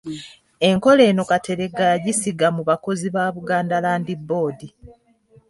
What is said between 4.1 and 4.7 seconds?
Board.